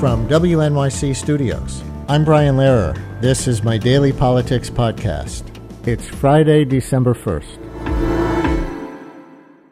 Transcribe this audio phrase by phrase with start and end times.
[0.00, 2.96] From WNYC Studios, I'm Brian Lehrer.
[3.20, 5.42] This is my daily politics podcast.
[5.86, 7.58] It's Friday, December 1st.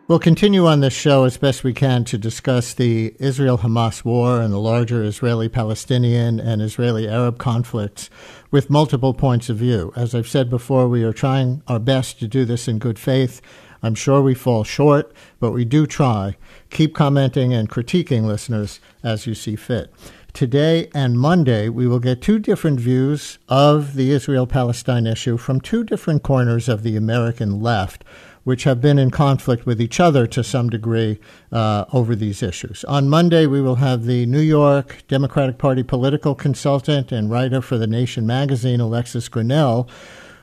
[0.07, 4.43] We'll continue on this show as best we can to discuss the Israel Hamas war
[4.43, 8.11] and the larger Israeli Palestinian and Israeli Arab conflicts
[8.51, 9.95] with multiple points of view.
[9.97, 13.41] As I've said before, we are trying our best to do this in good faith.
[13.83, 15.11] I'm sure we fall short,
[15.41, 16.37] but we do try.
[16.69, 19.91] Keep commenting and critiquing listeners as you see fit.
[20.33, 25.61] Today and Monday, we will get two different views of the Israel Palestine issue from
[25.61, 28.05] two different corners of the American left
[28.45, 31.21] which have been in conflict with each other to some degree
[31.53, 32.83] uh, over these issues.
[32.85, 37.77] On Monday, we will have the New York Democratic Party political consultant and writer for
[37.77, 39.87] The Nation magazine, Alexis Grenell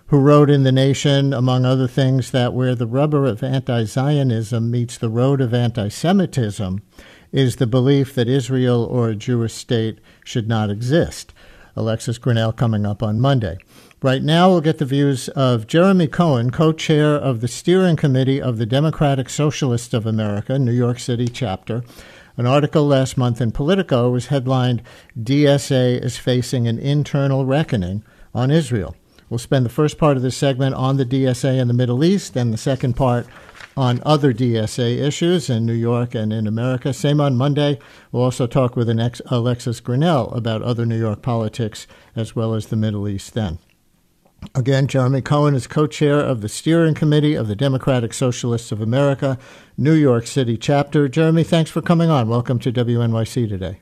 [0.08, 4.70] who wrote in The Nation, among other things, that where the rubber of anti Zionism
[4.70, 6.81] meets the road of anti Semitism
[7.35, 11.33] is the belief that Israel or a Jewish state should not exist.
[11.75, 13.58] Alexis Grenell coming up on Monday.
[14.02, 18.41] Right now, we'll get the views of Jeremy Cohan, co chair of the steering committee
[18.41, 21.83] of the Democratic Socialists of America, New York City chapter.
[22.38, 24.81] An article last month in Politico was headlined
[25.22, 28.95] DSA is facing an internal reckoning on Israel.
[29.36, 32.38] We'll spend the first part of this segment on the DSA in the Middle East
[32.38, 33.28] and the second part
[33.75, 36.94] on other DSA issues in New York and in America.
[36.94, 37.78] Same on Monday.
[38.13, 42.78] We'll also talk with Alexis Grenell about other New York politics as well as the
[42.78, 43.59] Middle East then.
[44.56, 48.80] Again, Jeremy Cohan is co chair of the steering committee of the Democratic Socialists of
[48.80, 49.38] America,
[49.78, 51.09] New York City chapter.
[51.09, 52.30] Jeremy, thanks for coming on.
[52.30, 53.81] Welcome to WNYC today.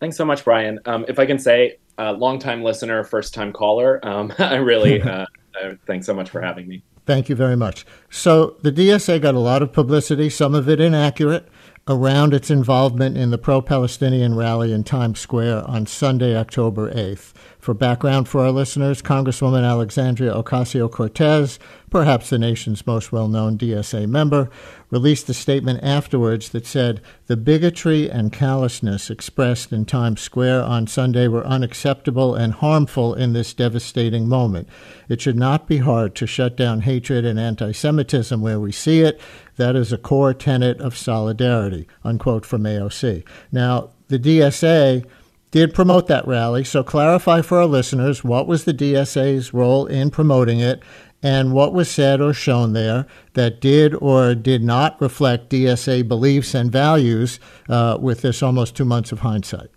[0.00, 0.80] Thanks so much, Brian.
[0.86, 5.26] Um, if I can say, uh, longtime listener, first time caller, um, I really uh,
[5.60, 6.82] uh, thanks so much for having me.
[7.06, 7.84] Thank you very much.
[8.08, 11.48] So, the DSA got a lot of publicity, some of it inaccurate,
[11.88, 17.32] around its involvement in the pro Palestinian rally in Times Square on Sunday, October 8th.
[17.60, 21.58] For background for our listeners, Congresswoman Alexandria Ocasio Cortez,
[21.90, 24.48] perhaps the nation's most well known DSA member,
[24.88, 30.86] released a statement afterwards that said the bigotry and callousness expressed in Times Square on
[30.86, 34.66] Sunday were unacceptable and harmful in this devastating moment.
[35.10, 39.00] It should not be hard to shut down hatred and anti Semitism where we see
[39.00, 39.20] it.
[39.56, 43.22] That is a core tenet of solidarity, unquote from AOC.
[43.52, 45.04] Now, the DSA
[45.50, 46.64] did promote that rally.
[46.64, 50.82] So clarify for our listeners what was the DSA's role in promoting it
[51.22, 56.54] and what was said or shown there that did or did not reflect DSA beliefs
[56.54, 57.38] and values
[57.68, 59.68] uh, with this almost two months of hindsight.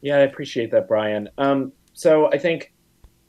[0.00, 1.28] Yeah, I appreciate that, Brian.
[1.38, 2.72] Um, so I think,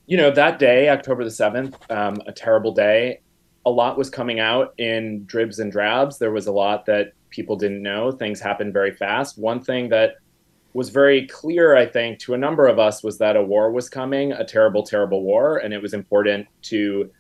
[0.06, 3.22] you know, that day, October the 7th, um, a terrible day,
[3.66, 6.18] a lot was coming out in dribs and drabs.
[6.18, 8.12] There was a lot that people didn't know.
[8.12, 9.38] Things happened very fast.
[9.38, 10.16] One thing that
[10.74, 13.90] was very clear, I think, to a number of us was that a war was
[13.90, 17.12] coming, a terrible, terrible war, and it was important to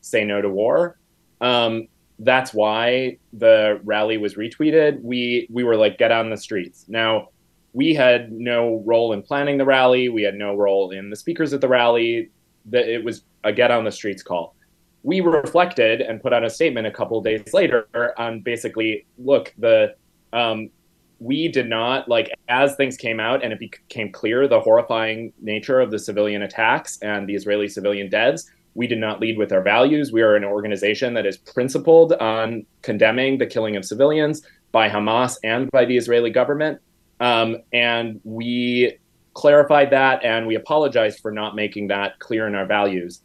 [0.00, 0.98] say no to war.
[1.40, 5.00] Um, that's why the rally was retweeted.
[5.02, 6.86] We we were like, get on the streets.
[6.88, 7.28] Now,
[7.72, 10.08] we had no role in planning the rally.
[10.08, 12.30] We had no role in the speakers at the rally.
[12.66, 14.56] That it was a get on the streets call.
[15.02, 17.86] We reflected and put out a statement a couple days later
[18.18, 19.94] on basically, look, the
[20.32, 20.70] um,
[21.18, 25.80] we did not like as things came out and it became clear the horrifying nature
[25.80, 28.50] of the civilian attacks and the Israeli civilian deaths.
[28.74, 30.12] We did not lead with our values.
[30.12, 35.38] We are an organization that is principled on condemning the killing of civilians by Hamas
[35.42, 36.80] and by the Israeli government.
[37.18, 38.98] Um, and we
[39.32, 43.22] clarified that and we apologized for not making that clear in our values.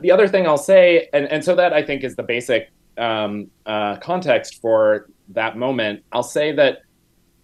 [0.00, 3.50] The other thing I'll say, and, and so that I think is the basic um,
[3.64, 6.82] uh, context for that moment, I'll say that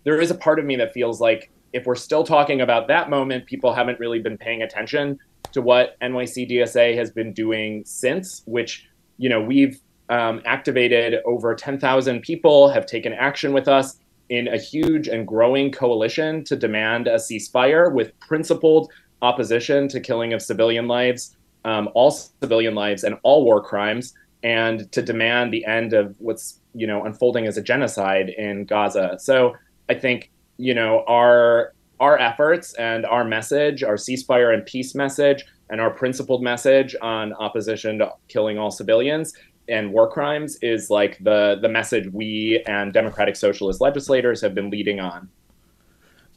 [0.04, 3.10] there is a part of me that feels like if we're still talking about that
[3.10, 5.18] moment, people haven't really been paying attention
[5.52, 8.88] to what NYC DSA has been doing since, which,
[9.18, 13.98] you know, we've um, activated over 10,000 people, have taken action with us
[14.28, 18.90] in a huge and growing coalition to demand a ceasefire with principled
[19.22, 24.90] opposition to killing of civilian lives, um, all civilian lives, and all war crimes, and
[24.92, 29.16] to demand the end of what's you know unfolding as a genocide in Gaza.
[29.18, 29.54] So
[29.88, 35.44] I think you know our our efforts and our message, our ceasefire and peace message,
[35.70, 39.32] and our principled message on opposition to killing all civilians
[39.68, 44.70] and war crimes is like the the message we and democratic socialist legislators have been
[44.70, 45.28] leading on.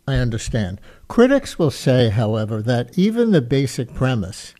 [0.07, 0.79] I understand.
[1.09, 4.53] Critics will say, however, that even the basic premise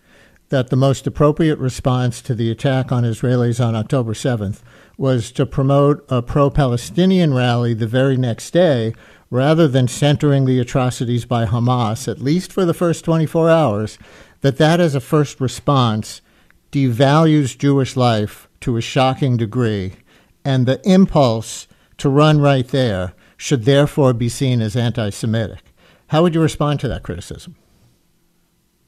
[0.50, 4.62] that the most appropriate response to the attack on Israelis on October 7th
[4.98, 8.94] was to promote a pro Palestinian rally the very next day
[9.30, 13.98] rather than centering the atrocities by Hamas, at least for the first 24 hours,
[14.42, 16.22] that that as a first response
[16.72, 19.94] devalues Jewish life to a shocking degree,
[20.46, 21.68] and the impulse
[21.98, 25.62] to run right there should therefore be seen as anti Semitic.
[26.08, 27.56] How would you respond to that criticism?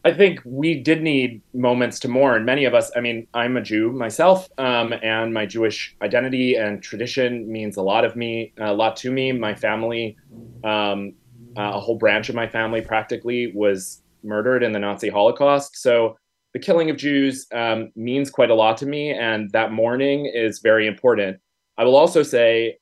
[0.06, 2.46] I think we did need moments to mourn.
[2.46, 6.82] Many of us, I mean, I'm a Jew myself, um, and my Jewish identity and
[6.82, 9.34] tradition means a lot of me, a lot to me.
[9.34, 10.16] My family,
[10.64, 11.14] um,
[11.58, 15.76] uh, a whole branch of my family practically was murdered in the Nazi Holocaust.
[15.76, 16.18] So
[16.54, 20.60] the killing of Jews um, means quite a lot to me, and that mourning is
[20.60, 21.40] very important.
[21.78, 22.78] I will also say,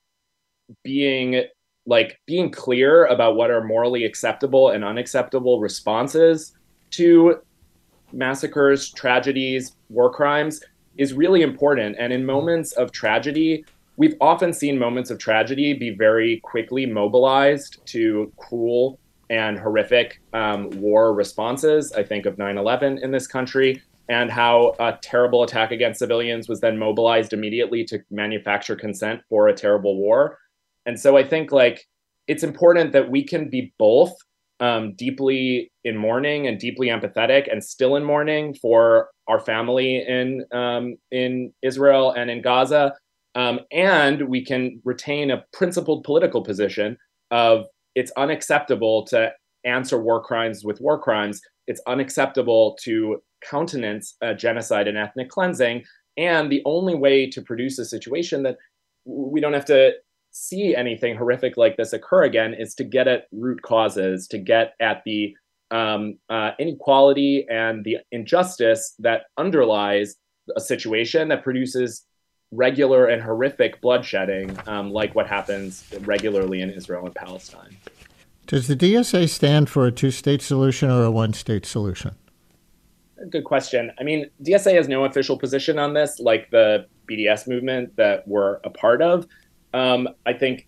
[0.84, 1.44] being
[1.88, 6.54] like being clear about what are morally acceptable and unacceptable responses
[6.92, 7.40] to
[8.14, 10.62] massacres, tragedies, war crimes
[10.98, 11.96] is really important.
[12.00, 13.66] And in moments of tragedy,
[13.98, 19.00] we've often seen moments of tragedy be very quickly mobilized to cruel
[19.30, 21.92] and horrific um, war responses.
[21.92, 26.48] I think of 9 11 in this country and how a terrible attack against civilians
[26.48, 30.40] was then mobilized immediately to manufacture consent for a terrible war.
[30.86, 31.86] And so I think like
[32.28, 34.14] it's important that we can be both
[34.60, 40.46] um, deeply in mourning and deeply empathetic and still in mourning for our family in
[40.52, 42.94] um, in Israel and in Gaza.
[43.36, 46.98] Um, and we can retain a principled political position
[47.30, 49.32] of it's unacceptable to
[49.64, 51.42] answer war crimes with war crimes.
[51.68, 55.84] It's unacceptable to countenance genocide and ethnic cleansing.
[56.18, 58.58] And the only way to produce a situation that
[59.06, 59.94] we don't have to
[60.38, 64.74] see anything horrific like this occur again is to get at root causes, to get
[64.80, 65.36] at the
[65.72, 70.16] um, uh, inequality and the injustice that underlies
[70.56, 72.06] a situation that produces
[72.52, 77.76] regular and horrific bloodshedding, um, like what happens regularly in Israel and Palestine.
[78.46, 82.16] Does the DSA stand for a two state solution or a one state solution?
[83.30, 83.92] Good question.
[84.00, 88.60] I mean, DSA has no official position on this, like the BDS movement that we're
[88.64, 89.28] a part of.
[89.78, 90.68] Um, I think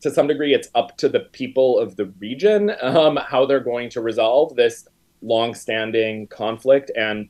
[0.00, 3.90] to some degree it's up to the people of the region um, how they're going
[3.90, 4.88] to resolve this
[5.22, 7.28] long-standing conflict and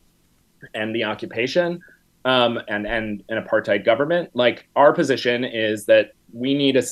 [0.75, 1.81] and the occupation
[2.25, 4.31] um, and and an apartheid government.
[4.35, 6.83] Like our position is that we need a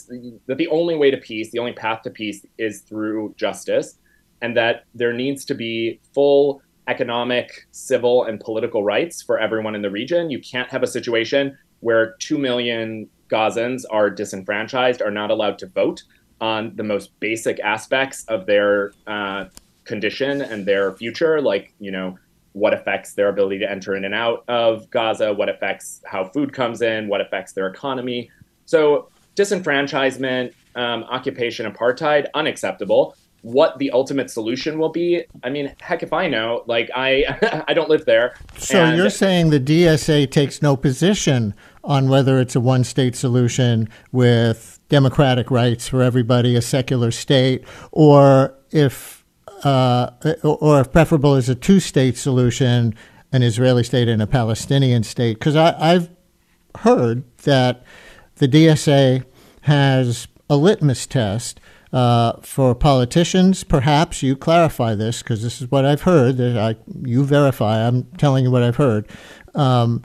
[0.46, 3.98] that the only way to peace, the only path to peace, is through justice,
[4.42, 9.82] and that there needs to be full economic, civil, and political rights for everyone in
[9.82, 10.30] the region.
[10.30, 15.66] You can't have a situation where two million Gazans are disenfranchised, are not allowed to
[15.66, 16.02] vote
[16.40, 19.46] on the most basic aspects of their uh,
[19.84, 22.18] condition and their future, like, you know,
[22.52, 26.52] what affects their ability to enter in and out of Gaza, what affects how food
[26.52, 28.30] comes in, what affects their economy.
[28.66, 33.16] So, disenfranchisement, um, occupation, apartheid, unacceptable.
[33.42, 36.64] What the ultimate solution will be, I mean, heck if I know.
[36.66, 38.34] Like I, I don't live there.
[38.56, 41.54] So and you're saying the DSA takes no position
[41.88, 47.64] on whether it's a one state solution with democratic rights for everybody, a secular state,
[47.90, 49.24] or if
[49.64, 50.10] uh,
[50.44, 52.94] or if preferable is a two state solution,
[53.32, 55.38] an Israeli state and a Palestinian state.
[55.38, 56.10] Because I've
[56.80, 57.82] heard that
[58.36, 59.24] the DSA
[59.62, 61.58] has a litmus test
[61.92, 63.64] uh, for politicians.
[63.64, 66.38] Perhaps you clarify this because this is what I've heard.
[66.38, 67.86] I, you verify.
[67.86, 69.08] I'm telling you what I've heard.
[69.54, 70.02] Um,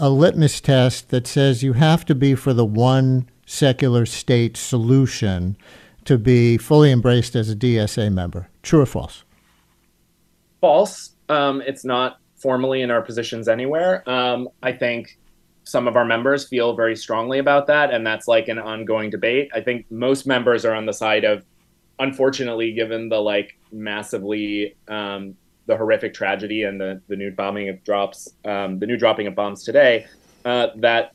[0.00, 5.56] a litmus test that says you have to be for the one secular state solution
[6.04, 8.48] to be fully embraced as a DSA member.
[8.62, 9.24] True or false?
[10.60, 11.10] False.
[11.28, 14.08] Um, it's not formally in our positions anywhere.
[14.08, 15.18] Um, I think
[15.64, 19.50] some of our members feel very strongly about that, and that's like an ongoing debate.
[19.54, 21.44] I think most members are on the side of,
[21.98, 25.36] unfortunately, given the like massively um,
[25.70, 29.36] the horrific tragedy and the, the new bombing of drops, um, the new dropping of
[29.36, 30.04] bombs today,
[30.44, 31.12] uh, that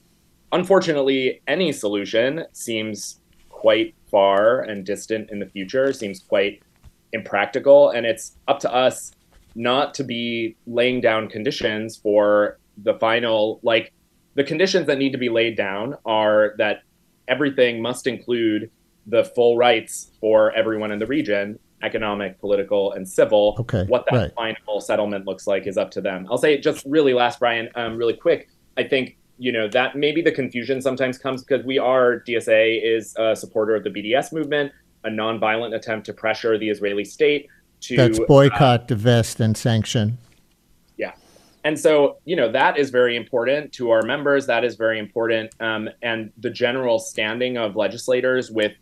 [0.53, 3.19] unfortunately any solution seems
[3.49, 6.63] quite far and distant in the future, seems quite
[7.11, 7.89] impractical.
[7.89, 9.11] And it's up to us
[9.55, 13.91] not to be laying down conditions for the final, like,
[14.35, 16.83] the conditions that need to be laid down are that
[17.27, 18.71] everything must include
[19.07, 23.55] the full rights for everyone in the region economic, political, and civil.
[23.59, 23.85] Okay.
[23.85, 24.33] What that right.
[24.35, 26.27] final settlement looks like is up to them.
[26.29, 28.49] I'll say just really last, Brian, um, really quick.
[28.77, 33.15] I think you know that maybe the confusion sometimes comes because we are DSA is
[33.17, 34.71] a supporter of the BDS movement,
[35.03, 37.47] a nonviolent attempt to pressure the Israeli state
[37.81, 40.17] to that's boycott, uh, divest, and sanction.
[40.97, 41.13] Yeah,
[41.63, 44.47] and so you know that is very important to our members.
[44.47, 48.73] That is very important, um, and the general standing of legislators with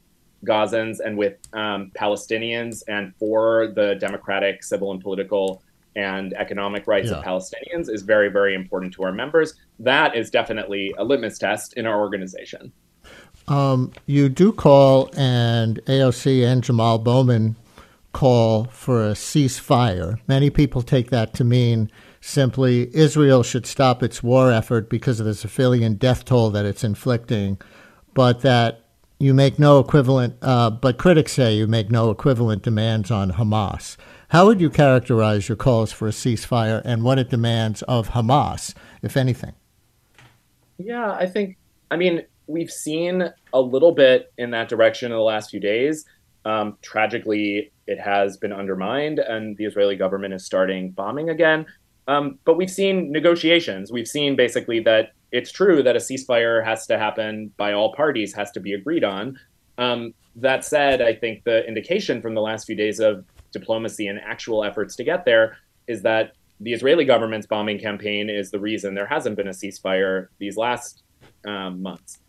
[0.43, 5.61] Gazans and with um, Palestinians and for the democratic, civil, and political
[5.95, 7.17] and economic rights yeah.
[7.17, 9.53] of Palestinians is very, very important to our members.
[9.79, 12.71] That is definitely a litmus test in our organization.
[13.47, 17.55] Um, you do call, and AOC and Jamaal Bowman
[18.13, 20.19] call for a ceasefire.
[20.27, 25.25] Many people take that to mean simply Israel should stop its war effort because of
[25.25, 27.57] the civilian death toll that it's inflicting,
[28.13, 28.82] but that
[29.19, 33.97] you make no equivalent, uh, but critics say you make no equivalent demands on Hamas.
[34.29, 38.73] How would you characterize your calls for a ceasefire and what it demands of Hamas,
[39.01, 39.53] if anything?
[40.77, 41.57] Yeah, I think,
[41.91, 46.05] I mean, we've seen a little bit in that direction in the last few days.
[46.45, 51.65] Um, tragically, it has been undermined, and the Israeli government is starting bombing again.
[52.07, 53.91] Um, but we've seen negotiations.
[53.91, 58.33] We've seen basically that it's true that a ceasefire has to happen by all parties,
[58.33, 59.39] has to be agreed on.
[59.77, 64.19] Um, that said, I think the indication from the last few days of diplomacy and
[64.19, 65.57] actual efforts to get there
[65.87, 70.27] is that the Israeli government's bombing campaign is the reason there hasn't been a ceasefire
[70.39, 71.03] these last
[71.45, 72.19] um, months.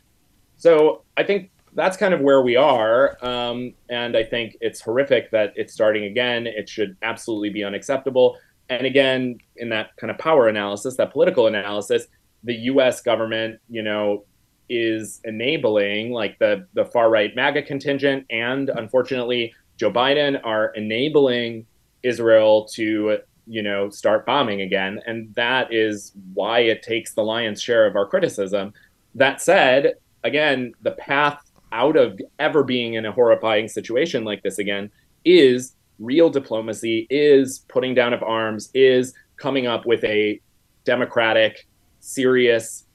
[0.56, 3.18] So I think that's kind of where we are.
[3.24, 6.46] Um, and I think it's horrific that it's starting again.
[6.46, 8.38] It should absolutely be unacceptable.
[8.76, 12.06] And again, in that kind of power analysis, that political analysis,
[12.42, 14.24] the US government, you know,
[14.68, 21.66] is enabling like the, the far right MAGA contingent and unfortunately Joe Biden are enabling
[22.02, 25.00] Israel to, you know, start bombing again.
[25.06, 28.72] And that is why it takes the lion's share of our criticism.
[29.14, 31.40] That said, again, the path
[31.72, 34.90] out of ever being in a horrifying situation like this again
[35.24, 40.40] is real diplomacy, is putting down of arms, is coming up with a
[40.84, 41.66] democratic,
[42.00, 42.86] serious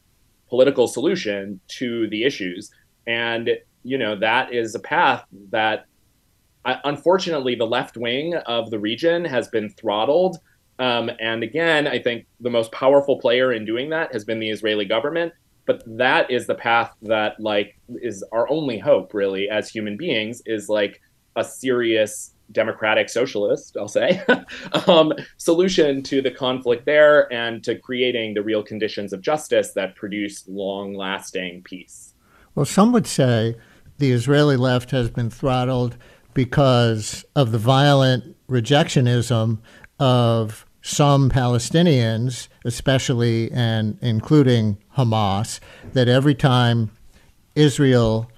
[0.47, 2.71] political solution to the issues.
[3.07, 3.49] And,
[3.83, 5.85] you know, that is a path that
[6.65, 10.37] uh, unfortunately the left wing of the region has been throttled.
[10.77, 14.49] Um, and again, I think the most powerful player in doing that has been the
[14.49, 15.33] Israeli government
[15.69, 20.41] but that is the path that like is our only hope really as human beings
[20.47, 20.99] is like
[21.35, 24.21] a serious democratic socialist i'll say
[24.87, 29.95] um, solution to the conflict there and to creating the real conditions of justice that
[29.95, 32.13] produce long lasting peace.
[32.55, 33.55] Well some would say
[33.97, 35.97] the israeli left has been throttled
[36.33, 39.59] because of the violent rejectionism
[39.99, 45.59] of some Palestinians, especially and including Hamas,
[45.93, 46.91] that every time
[47.55, 48.31] Israel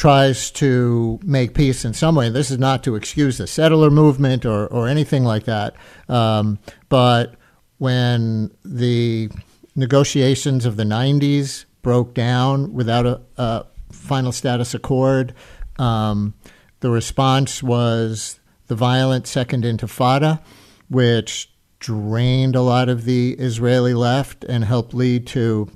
[0.00, 4.46] tries to make peace in some way, this is not to excuse the settler movement
[4.46, 5.74] or, or anything like that,
[6.08, 7.34] um, but
[7.76, 9.28] when the
[9.76, 15.34] negotiations of the 90s broke down without a, a final status accord,
[15.78, 16.32] um,
[16.80, 20.40] the response was the violent Second Intifada
[20.88, 25.68] which drained a lot of the Israeli left and helped lead to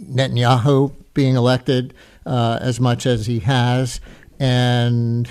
[0.00, 1.92] Netanyahu being elected
[2.26, 4.00] uh, as much as he has,
[4.38, 5.30] and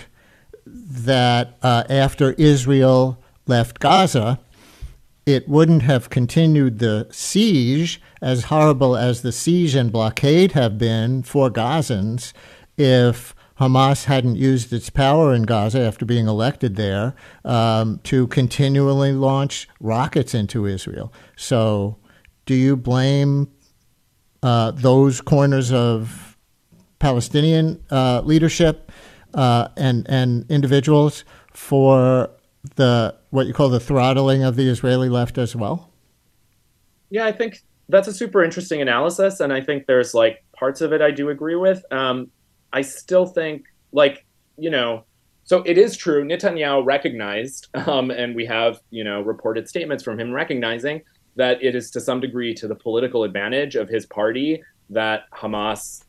[0.66, 4.40] that uh, after Israel left Gaza,
[5.26, 11.24] it wouldn't have continued the siege, as horrible as the siege and blockade have been
[11.24, 12.32] for Gazans,
[12.78, 19.14] if Hamas hadn't used its power in Gaza after being elected there um, to continually
[19.14, 21.14] launch rockets into Israel.
[21.36, 21.98] So,
[22.46, 23.50] do you blame
[24.44, 26.25] uh, those corners of
[27.00, 28.92] Palestinian uh, leadership
[29.34, 32.30] uh, and and individuals for
[32.76, 35.92] the what you call the throttling of the Israeli left as well?
[37.10, 40.94] Yeah, I think that's a super interesting analysis, and I think there's like parts of
[40.94, 41.84] it I do agree with.
[41.92, 42.32] Um,
[42.74, 44.26] I still think, like,
[44.58, 45.06] you know,
[45.44, 46.26] so it is true.
[46.26, 51.02] Netanyahu recognized, um, and we have, you know, reported statements from him recognizing
[51.36, 56.04] that it is to some degree to the political advantage of his party that Hamas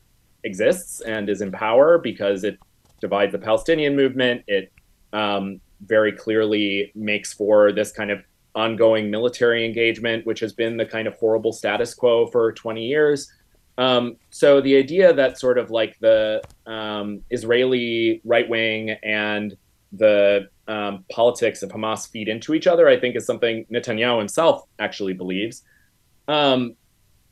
[0.47, 2.59] exists and is in power because it
[3.01, 4.43] divides the Palestinian movement.
[4.47, 4.73] It
[5.13, 8.23] um, very clearly makes for this kind of
[8.55, 13.31] ongoing military engagement, which has been the kind of horrible status quo for 20 years.
[13.77, 19.55] Um, so the idea that sort of like the um, Israeli right wing and
[19.93, 24.63] the um, politics of Hamas feed into each other, I think is something Netanyahu himself
[24.79, 25.63] actually believes.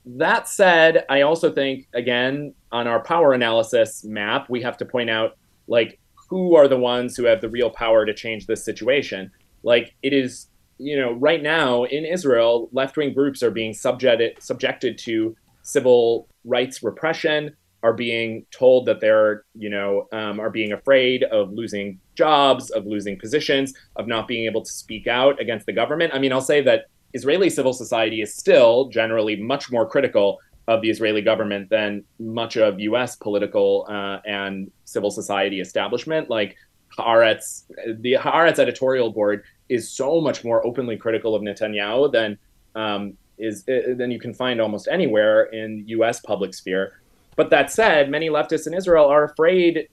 [0.06, 5.10] That said, I also think, again, on our power analysis map, we have to point
[5.10, 9.30] out like who are the ones who have the real power to change this situation.
[9.62, 14.42] Like it is, you know, right now in Israel, left wing groups are being subjected
[14.42, 20.72] subjected to civil rights repression, are being told that they're, you know, um, are being
[20.72, 25.66] afraid of losing jobs, of losing positions, of not being able to speak out against
[25.66, 26.12] the government.
[26.14, 30.82] I mean, I'll say that Israeli civil society is still generally much more critical of
[30.82, 33.16] the Israeli government than much of U.S.
[33.16, 36.28] political uh, and civil society establishment.
[36.28, 36.56] Like
[36.98, 37.64] Haaretz,
[38.00, 42.38] the Haaretz editorial board is so much more openly critical of Netanyahu than
[42.74, 46.20] um, is uh, than you can find almost anywhere in U.S.
[46.20, 47.00] public sphere.
[47.36, 49.88] But that said, many leftists in Israel are afraid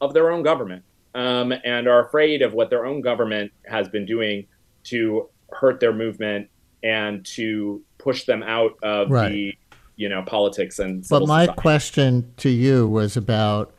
[0.00, 0.82] of their own government
[1.14, 4.46] um, and are afraid of what their own government has been doing
[4.84, 6.48] to hurt their movement
[6.82, 9.30] and to push them out of right.
[9.30, 9.54] the
[9.96, 11.04] you know politics and.
[11.08, 11.60] But my society.
[11.60, 13.74] question to you was about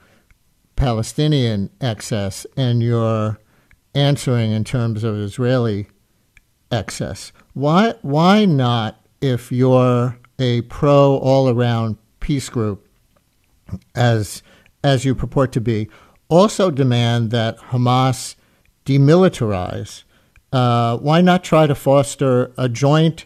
[0.76, 3.40] Palestinian excess and your
[3.96, 5.88] answering in terms of Israeli
[6.72, 7.32] excess.
[7.54, 12.88] Why why not if you're a pro all around peace group,
[13.96, 14.42] as
[14.84, 15.90] as you purport to be,
[16.30, 18.36] also demand that Hamas
[18.86, 20.04] demilitarize.
[20.54, 23.26] Uh, why not try to foster a joint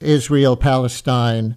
[0.00, 1.56] Israel Palestine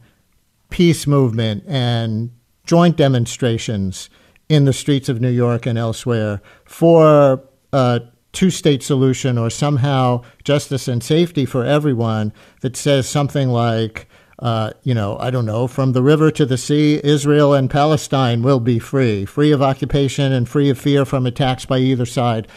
[0.69, 2.29] peace movement and
[2.65, 4.09] joint demonstrations
[4.47, 7.41] in the streets of New York and elsewhere for
[7.73, 12.31] a two state solution or somehow justice and safety for everyone
[12.61, 14.07] that says something like
[14.39, 18.43] uh, you know, I don't know, from the river to the sea, Israel and Palestine
[18.43, 22.47] will be free, free of occupation and free of fear from attacks by either side.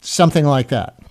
[0.00, 1.01] Something like that.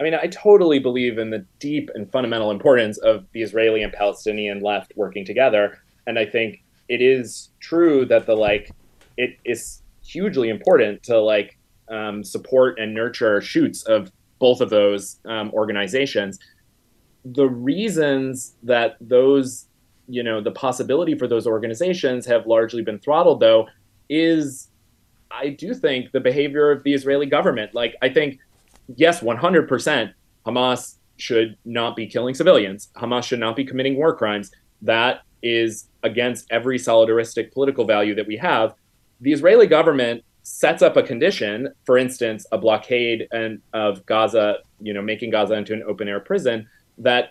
[0.00, 3.92] I mean, I totally believe in the deep and fundamental importance of the Israeli and
[3.92, 5.80] Palestinian left working together.
[6.06, 8.72] And I think it is true that the like,
[9.16, 11.56] it is hugely important to like
[11.88, 16.38] um, support and nurture shoots of both of those um, organizations
[17.24, 19.66] the reasons that those
[20.08, 23.68] you know the possibility for those organizations have largely been throttled though
[24.08, 24.68] is
[25.30, 28.40] i do think the behavior of the israeli government like i think
[28.96, 30.12] yes 100%
[30.46, 32.88] hamas should not be killing civilians.
[32.96, 34.50] Hamas should not be committing war crimes.
[34.80, 38.74] That is against every solidaristic political value that we have.
[39.20, 44.92] The israeli government sets up a condition for instance a blockade and of gaza you
[44.92, 46.66] know making gaza into an open air prison
[46.98, 47.30] that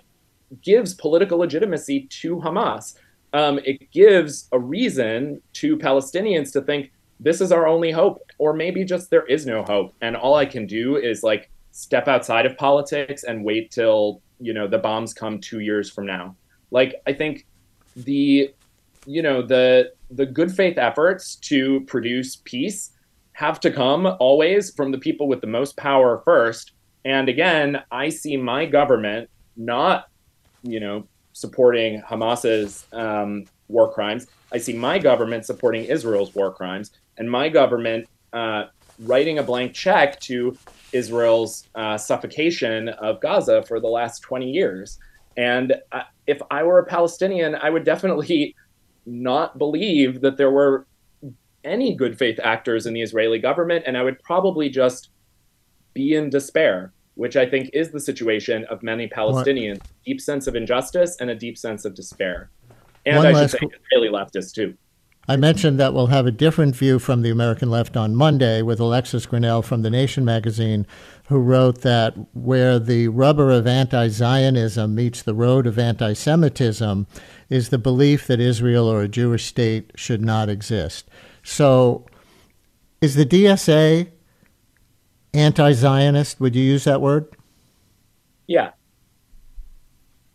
[0.61, 2.95] gives political legitimacy to Hamas.
[3.33, 8.53] Um, it gives a reason to Palestinians to think this is our only hope, or
[8.53, 12.45] maybe just there is no hope, and all I can do is like step outside
[12.45, 16.35] of politics and wait till you know the bombs come two years from now.
[16.71, 17.45] Like I think
[17.95, 18.53] the
[19.05, 22.91] you know the the good faith efforts to produce peace
[23.33, 26.73] have to come always from the people with the most power first.
[27.05, 30.09] And again, I see my government not,
[30.63, 34.27] you know, supporting Hamas's um, war crimes.
[34.51, 38.65] I see my government supporting Israel's war crimes, and my government uh,
[38.99, 40.57] writing a blank check to
[40.91, 44.99] Israel's uh, suffocation of Gaza for the last 20 years.
[45.37, 48.55] And uh, if I were a Palestinian, I would definitely
[49.05, 50.85] not believe that there were
[51.63, 55.09] any good faith actors in the Israeli government, and I would probably just
[55.93, 59.89] be in despair which I think is the situation of many Palestinians, what?
[60.05, 62.49] deep sense of injustice and a deep sense of despair.
[63.05, 63.59] And One I should say
[63.91, 64.75] Israeli leftists too.
[65.27, 68.79] I mentioned that we'll have a different view from the American left on Monday with
[68.79, 70.87] Alexis Grenell from The Nation magazine,
[71.27, 77.07] who wrote that where the rubber of anti Zionism meets the road of anti Semitism
[77.49, 81.07] is the belief that Israel or a Jewish state should not exist.
[81.43, 82.05] So,
[82.99, 84.11] is the DSA
[85.33, 86.39] anti-Zionist.
[86.39, 87.27] Would you use that word?
[88.47, 88.71] Yeah.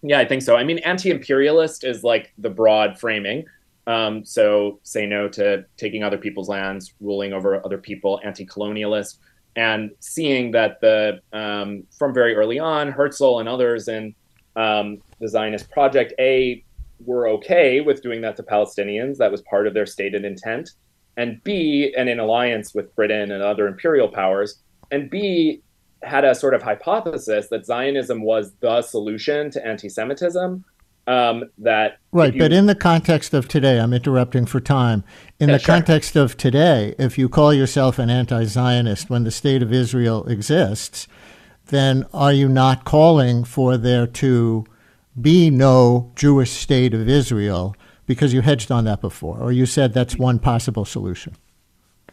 [0.03, 0.57] Yeah, I think so.
[0.57, 3.45] I mean, anti-imperialist is like the broad framing.
[3.87, 9.19] Um, so say no to taking other people's lands, ruling over other people, anti-colonialist,
[9.55, 14.15] and seeing that the um, from very early on, Herzl and others in
[14.55, 16.65] um, the Zionist Project A
[17.05, 19.17] were okay with doing that to Palestinians.
[19.19, 20.73] That was part of their stated intent.
[21.17, 25.63] And B, and in alliance with Britain and other imperial powers, and B
[26.07, 30.65] had a sort of hypothesis that Zionism was the solution to anti-Semitism.
[31.09, 35.05] Um, that right, you, but in the context of today, I'm interrupting for time.
[35.39, 35.75] In yeah, the sure.
[35.77, 41.07] context of today, if you call yourself an anti-Zionist when the state of Israel exists,
[41.67, 44.65] then are you not calling for there to
[45.21, 49.95] be no Jewish state of Israel because you hedged on that before, or you said
[49.95, 51.37] that's one possible solution?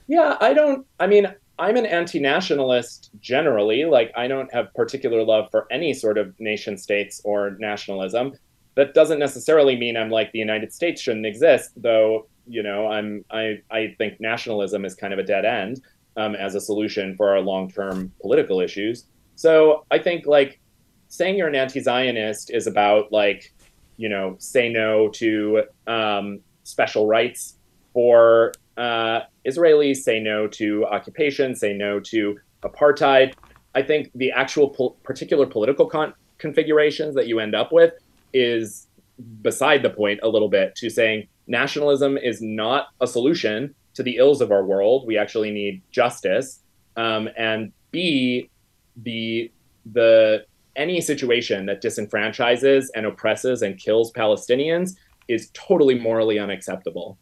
[0.08, 0.86] Yeah, I don't.
[1.00, 3.86] I mean, I'm an anti-nationalist generally.
[3.86, 8.34] Like I don't have particular love for any sort of nation states or nationalism.
[8.76, 13.24] That doesn't necessarily mean I'm like the United States shouldn't exist, though you know, I'm
[13.32, 15.82] I I think nationalism is kind of a dead end
[16.18, 19.06] um, as a solution for our long-term political issues.
[19.36, 20.60] So I think like
[21.08, 23.54] saying you're an anti-Zionist is about like,
[23.98, 27.58] you know, say no to um, special rights
[27.94, 33.34] for uh, Israelis, say no to occupation, say no to apartheid.
[33.76, 37.94] I think the actual po- particular political con- configurations that you end up with
[38.34, 38.88] is
[39.42, 44.18] beside the point a little bit to saying nationalism is not a solution to the
[44.18, 45.06] ills of our world.
[45.06, 46.60] We actually need justice.
[46.96, 48.50] Um, and B,
[48.98, 49.52] the
[49.92, 54.96] the any situation that disenfranchises and oppresses and kills Palestinians
[55.28, 57.18] is totally morally unacceptable.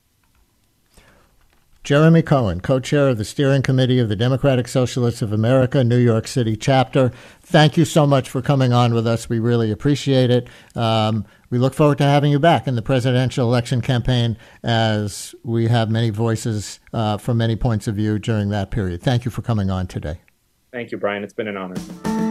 [1.83, 5.97] Jeremy Cohan, co chair of the steering committee of the Democratic Socialists of America, New
[5.97, 7.11] York City chapter.
[7.41, 9.27] Thank you so much for coming on with us.
[9.27, 10.47] We really appreciate it.
[10.75, 15.67] Um, we look forward to having you back in the presidential election campaign as we
[15.67, 19.01] have many voices uh, from many points of view during that period.
[19.01, 20.21] Thank you for coming on today.
[20.71, 21.23] Thank you, Brian.
[21.23, 22.30] It's been an honor.